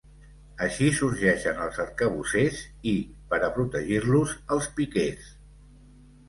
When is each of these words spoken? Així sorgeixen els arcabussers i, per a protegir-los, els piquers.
Així 0.67 0.85
sorgeixen 0.99 1.59
els 1.65 1.77
arcabussers 1.83 2.63
i, 2.93 2.95
per 3.35 3.41
a 3.49 3.51
protegir-los, 3.59 4.35
els 4.57 4.71
piquers. 4.81 5.31